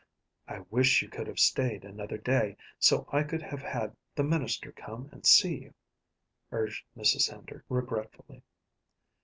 [0.47, 4.71] "I wish you could have stayed another day, so I could have had the minister
[4.71, 5.75] come and see you,"
[6.51, 7.29] urged Mrs.
[7.29, 8.41] Hender regretfully.